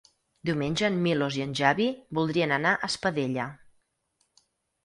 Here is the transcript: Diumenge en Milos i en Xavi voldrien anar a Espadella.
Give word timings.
Diumenge 0.49 0.85
en 0.87 0.95
Milos 1.07 1.37
i 1.39 1.43
en 1.45 1.53
Xavi 1.59 1.87
voldrien 2.21 2.57
anar 2.57 2.73
a 2.79 2.89
Espadella. 2.91 3.47